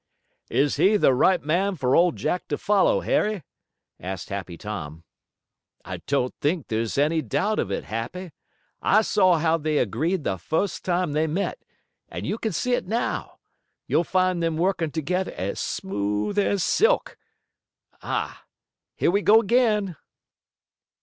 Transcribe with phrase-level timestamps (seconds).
[0.49, 3.43] "Is he the right man for Old Jack to follow, Harry?"
[3.99, 5.03] asked Happy Tom.
[5.85, 8.31] "I don't think there's any doubt of it, Happy.
[8.81, 11.59] I saw how they agreed the first time they met,
[12.09, 13.37] and you can see it now.
[13.85, 17.15] You'll find them working together as smooth as silk.
[18.01, 18.45] Ah,
[18.95, 19.97] here we go again!"